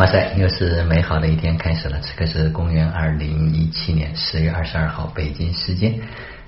[0.00, 2.00] 哇塞，又是美好的一天开始了。
[2.00, 6.00] 此刻是公元二零一七年十月二十二号，北京时间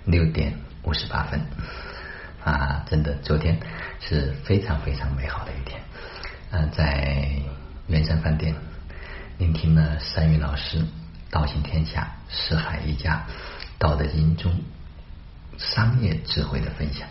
[0.06, 1.38] 六点五十八分。
[2.42, 3.60] 啊，真的，昨天
[4.00, 5.78] 是非常非常美好的一天。
[6.50, 7.28] 嗯，在
[7.88, 8.54] 元山饭店
[9.36, 10.78] 聆听了山云老师
[11.30, 13.26] 《道行天下，四海一家》
[13.76, 14.50] 《道德经》中
[15.58, 17.06] 商业智慧的分享。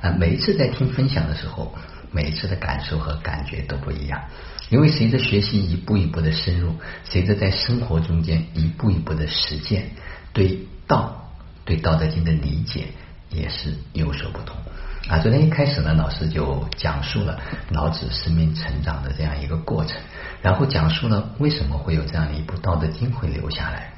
[0.00, 1.72] 啊，每一次在听分享的时候，
[2.16, 4.22] 每次的感受和感觉都不一样。
[4.70, 9.90] 因为随着学习一步一步的深入，随着在生活中间一步一步的实践，
[10.32, 11.30] 对道、
[11.66, 12.86] 对《道德经》的理解
[13.28, 14.56] 也是有所不同。
[15.08, 17.38] 啊，昨天一开始呢，老师就讲述了
[17.70, 19.96] 老子生命成长的这样一个过程，
[20.42, 23.92] 然后讲述了为什么会有这样的一部《道德经》会留下来，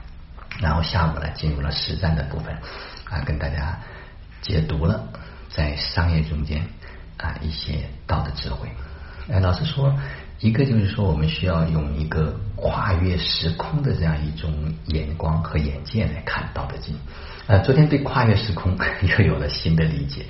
[0.60, 2.54] 然后下午呢进入了实战的部分，
[3.08, 3.80] 啊，跟大家
[4.42, 5.08] 解读了
[5.48, 6.68] 在商业中间
[7.18, 8.68] 啊一些道的智慧。
[9.30, 9.94] 哎，老师说。
[10.40, 16.94] 一个就是说，我们需要用一个跨越时空的这样一种眼光和眼界来看《道德经》。
[17.52, 18.78] 啊，昨天对跨越时空
[19.18, 20.26] 又有了新的理解。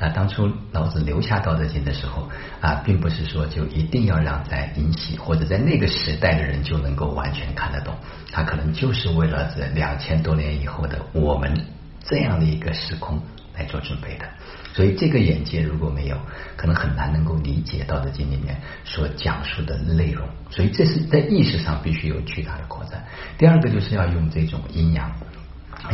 [0.00, 2.28] 啊，当初老子留下《道德经》的时候，
[2.60, 7.94] 啊，并不是说就一定要让在引起或者在那个时代的人就能够完全看得懂。
[8.32, 11.56] 他可能就是为了这两千多年以后的我们
[12.02, 13.22] 这样的一个时空
[13.62, 14.26] 来做准备的。
[14.74, 16.18] 所以这个眼界如果没有，
[16.56, 20.26] 可能很难能够理解《道德经》里面所讲述的内容。
[20.50, 23.04] 所以这是在意识上必须有巨大的扩展。
[23.38, 25.12] 第二个就是要用这种阴阳，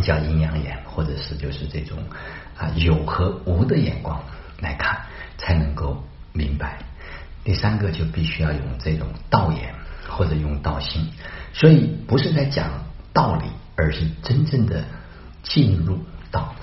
[0.02, 1.98] 叫阴阳眼，或者是就是这种
[2.56, 4.22] 啊有和无的眼光
[4.60, 5.00] 来看，
[5.36, 6.78] 才能够明白。
[7.44, 9.74] 第三个就必须要用这种道眼，
[10.08, 11.10] 或者用道心。
[11.52, 14.84] 所以不是在讲道理，而是真正的
[15.42, 15.98] 进入
[16.30, 16.54] 道。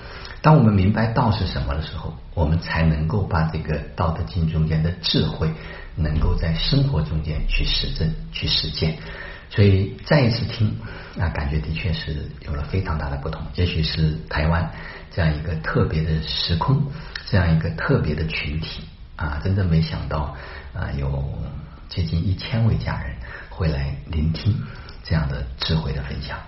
[0.46, 5.50] 当我们明白道是什么的时候，我们才能够把这个《道德经》中间的智慧，
[5.96, 8.96] 能够在生活中间去实证、去实践。
[9.50, 10.78] 所以再一次听，
[11.18, 13.42] 啊，感觉的确是有了非常大的不同。
[13.56, 14.70] 也许是台湾
[15.10, 16.80] 这样一个特别的时空，
[17.28, 18.84] 这样一个特别的群体
[19.16, 20.36] 啊，真正没想到
[20.72, 21.28] 啊，有
[21.88, 23.16] 接近一千位家人
[23.50, 24.56] 会来聆听
[25.02, 26.38] 这样的智慧的分享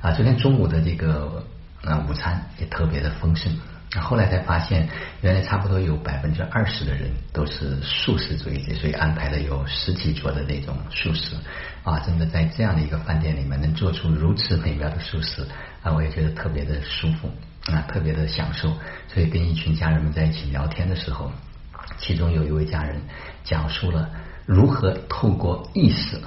[0.00, 0.10] 啊。
[0.10, 1.46] 昨天中午的这个。
[1.84, 3.56] 啊，午餐也特别的丰盛。
[4.00, 4.88] 后来才发现，
[5.22, 11.36] 原来差不多有百分之二十的人都是素食主义者，所以安排了有十几桌的那种素食。
[11.82, 15.46] 啊，真的在这样的一个饭店里面能做出如此美妙的素食，
[15.82, 17.30] 啊，我也觉得特别的舒服，
[17.72, 18.76] 啊，特别的享受。
[19.06, 21.30] 所以跟一群家人们在一起聊天的时候，
[21.98, 23.00] 其中有一位家人
[23.44, 24.10] 讲述了
[24.44, 26.20] 如何透过意识。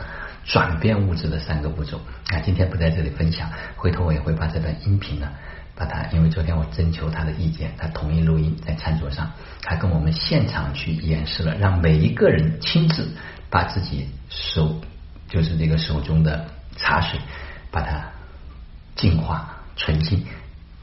[0.50, 2.02] 转变物质的三个步骤。
[2.30, 5.30] 啊，今天不在这里分享，回头我也会把这段音频呢，
[5.76, 13.16] 把它，因为昨天我征求他的意见，他同意录音在餐桌上，他跟我们现场去演示了，让每一个人亲自
[13.52, 14.82] 把自己手，
[15.28, 17.20] 就是这个手中的茶水，
[17.70, 18.04] 把它
[18.96, 20.26] 净化纯净，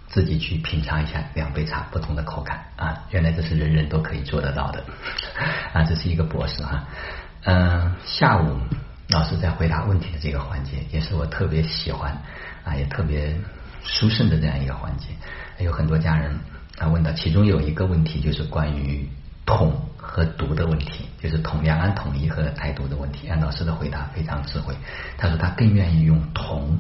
[0.07, 2.67] 自己去品尝一下两杯茶不同的口感。
[2.77, 4.85] 啊，原来这是人人都可以做得到的。
[5.75, 6.85] 啊，这是一个博士哈，
[7.43, 8.61] 嗯，下午。
[9.09, 12.23] 老师在回答问题的这个环节，也是我特别喜欢
[12.65, 13.37] 啊，也特别
[13.85, 15.07] 舒适的这样一个环节。
[15.59, 16.41] 有很多家人
[16.79, 19.09] 啊问到，其中有一个问题就是关于
[19.45, 23.29] 统和独的问题，就是统两岸统一和台独的问题。
[23.29, 24.75] 按老师的回答非常智慧，
[25.17, 26.79] 他说他更愿意用同，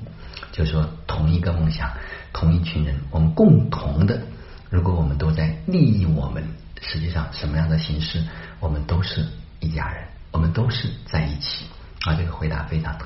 [0.50, 1.92] 就是说同一个梦想，
[2.32, 4.20] 同一群人，我们共同的，
[4.68, 6.42] 如果我们都在利益我们，
[6.82, 8.24] 实际上什么样的形式，
[8.58, 9.24] 我们都是
[9.60, 11.66] 一家人，我们都是在一起。
[12.06, 12.96] 啊，这个回答非常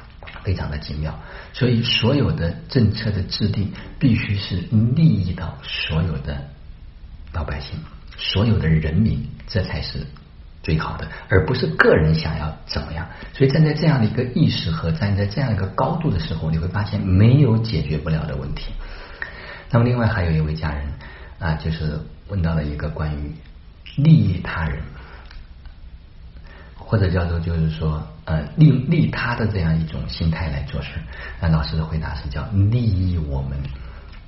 [0.45, 1.19] 非常的精妙，
[1.55, 4.57] 所以所有的政策的制定必须是
[4.95, 6.37] 利益到所有的
[7.33, 7.79] 老百姓、
[8.19, 10.07] 所有的人民，这才是
[10.63, 13.09] 最好的，而不是个人想要怎么样。
[13.33, 18.73] 所以站在这样的一个意识和站在这样一个高度的时候，你会发现没有解决不了的问题。
[19.71, 20.87] 那么，另外还有一位家人
[21.39, 23.33] 啊，就是问到了一个关于
[23.97, 24.83] 利益他人。
[26.91, 30.89] 或者叫做就是说，呃，利利他的这样一种心态来做事。
[31.41, 33.57] 那老师的回答是叫利益我们，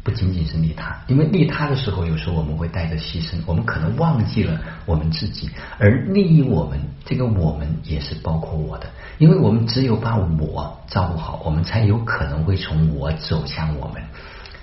[0.05, 5.51] 不仅仅是利他，因为利他的时候，有时候我们会带着牺牲，我们可能忘记了我们自己。
[5.81, 8.87] 而利益我们，这个我们也是包括我的，
[9.19, 14.01] 因为我们只有把我照顾好，我们才有可能会从我走向我们。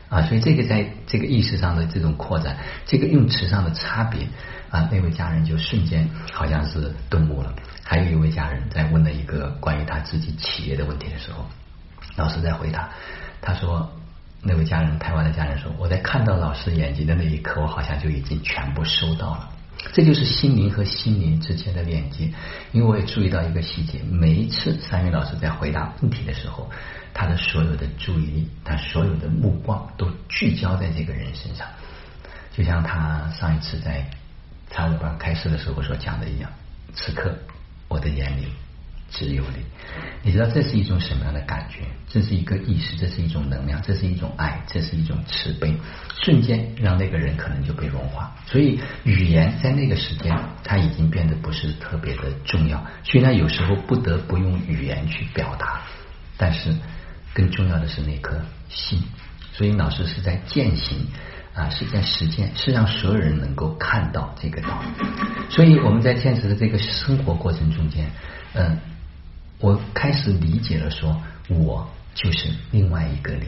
[0.09, 4.27] 啊，所以这个在这个意识上的这种扩展，这个用词上的差别
[4.69, 7.53] 啊，那位家人就瞬间好像是顿悟了。
[7.83, 11.45] 还有一位家人在问了一个关于他自己企业的问题的时候，
[12.15, 12.89] 老师在回答，
[13.39, 13.91] 他说
[14.41, 19.49] 那位家人台湾的家人说，我在看到老师眼睛的那一刻，我好像就已经全部收到了。
[19.93, 22.31] 这就是心灵和心灵之间的链接。
[22.71, 26.69] 因为我也注意到一个细节，每一次三云老师在回答问题的时候，
[27.13, 31.67] 他的所有的注意力，他所有的目光都聚焦在这个人身上，
[32.55, 34.09] 就像他上一次在
[34.69, 36.51] 财务班开始的时候所讲的一样，
[36.93, 37.35] 此刻
[37.87, 38.47] 我的眼里。
[39.11, 39.65] 只有你，
[40.23, 41.79] 你知道这是一种什么样的感觉？
[42.07, 45.75] 这是一个意识，这是一种能量，这是一种爱，这是一种慈悲，
[46.23, 48.35] 瞬间让那个人可能就被融化。
[48.47, 52.83] 所以语言在那个时间，它已经变得不是特别的重要。
[53.03, 55.81] 虽然有时候不得不用语言去表达，
[56.37, 56.75] 但是
[57.33, 59.03] 更重要的是那颗心。
[59.53, 61.07] 所以老师是在践行
[61.53, 65.05] 啊，是在实践，是让所有人能够看到这个道理。
[65.49, 68.09] 所以我们在现实的这个生活过程中间，
[68.53, 68.79] 嗯。
[69.59, 73.47] 我开始理解了，说我就是另外一个你，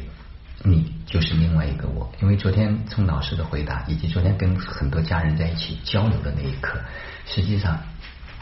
[0.64, 2.12] 你就是另外一个我。
[2.22, 6.78] 因为昨天从老师的回答，以及昨天跟很多家人在一起交流的那一刻，
[7.26, 7.80] 实际上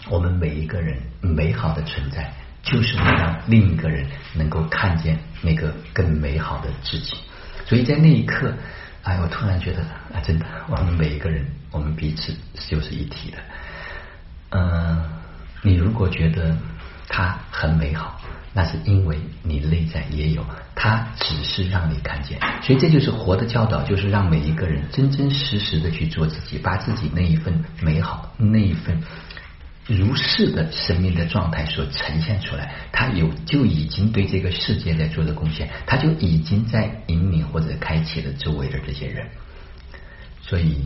[0.09, 2.33] 我们每一个人美好的存在，
[2.63, 7.17] 就是让另一个人能够看见那个更美好的自己。
[7.67, 8.51] 所以在那一刻，
[9.03, 12.35] 哎，我突然觉得啊，真的，我们每一个人，我们彼此
[12.67, 13.37] 就是一体的。
[14.49, 15.03] 嗯，
[15.61, 16.57] 你如果觉得。
[17.09, 18.21] 它很美好，
[18.53, 20.45] 那是因为你内在也有，
[20.75, 29.01] 它只是让你看见，所以这就是活的教导，就是让每一个人真真实实的去做自己，把自己那一份美好、那一份
[29.87, 39.27] 如是的生命的状态所呈现出来，他有就已经对这个世界在做的贡献，他就已经在引领或者开启了周围的这些人，
[40.41, 40.85] 所以。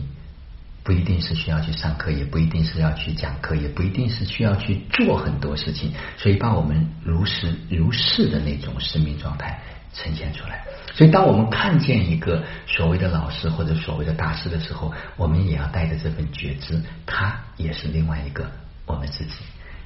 [0.84, 9.58] 不一定是需要去上课，也不一定是要去讲课，也不一定是需要去做很多事情，所以把我们如实如是的那种生命状态
[9.94, 10.62] 呈现出来。
[10.92, 18.48] 所以，当我们看见一个所谓的老师或者所谓的大师的时候，我们也要带着这份觉知，他也是另外一个
[18.84, 19.32] 我们自己。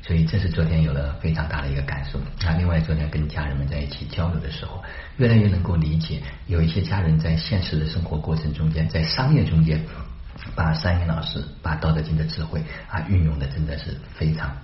[0.03, 2.19] 所以，这是昨天有了非常大的一个感受。
[2.43, 4.83] 那另外，昨天跟家人们在一起交流的时候，
[5.17, 9.81] 越来越能够理解，有一些家人在现实的生活过程中间，在商业中间。
[10.55, 14.57] 把三云老师把《道德经》的智慧啊运用的真的是非常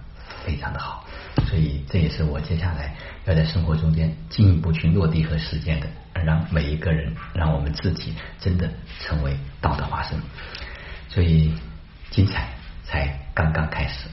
[0.44, 1.05] 非常的好，
[1.47, 2.94] 所以这也是我接下来
[3.25, 5.87] 要在生活中间进一步去落地和实践的，
[6.25, 10.19] 让每一个人，让我们自己真的成为道德化身。
[11.09, 11.55] 所以
[12.11, 12.49] 精彩
[12.85, 14.09] 才刚刚开始。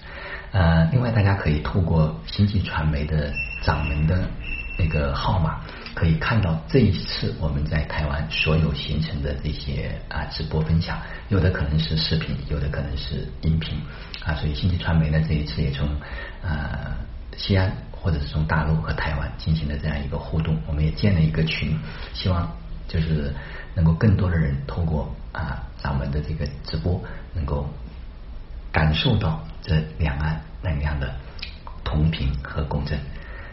[0.52, 4.30] 呃，另外大家可以透过星际传媒的掌门的
[4.78, 5.62] 那个号码。
[5.94, 10.98] 可以看到这一次我们在台湾所有形成的这些啊直播分享，
[11.32, 13.80] 有的可能是视频，有的可能是音频
[14.26, 14.36] 啊。
[14.36, 15.88] 所以星际传媒呢这一次也从
[16.44, 16.94] 呃
[17.38, 21.80] 西安或者是从大陆和台湾进行了这样一个互动，我们也建了一个群，
[22.14, 22.52] 希望
[22.88, 23.34] 就是
[23.74, 27.02] 能够更多的人通过啊咱们的这个直播，
[27.34, 27.68] 能够
[28.72, 31.16] 感受到这两岸能量的
[31.84, 33.00] 同频和共振。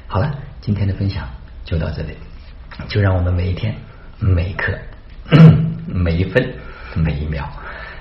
[0.08, 1.28] 好了，今天的分享
[1.64, 2.16] 就到这里。
[2.88, 3.74] 就让我们每一天、
[4.18, 4.78] 每一刻、
[5.86, 6.54] 每一分、
[6.94, 7.50] 每一秒，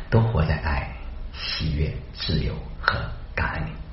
[0.09, 0.95] 都活在爱
[1.33, 2.99] 喜悦自由和
[3.35, 3.86] 感恩里。